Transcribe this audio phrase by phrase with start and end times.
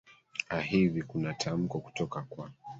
[0.57, 2.49] a hivi kunatamko kutoka kwa